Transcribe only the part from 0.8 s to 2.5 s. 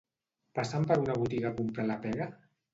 per una botiga a comprar la pega?